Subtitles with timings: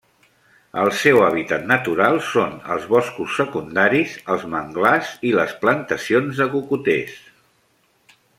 [0.83, 7.17] El seu hàbitat natural són els boscos secundaris, els manglars i les plantacions de cocoters.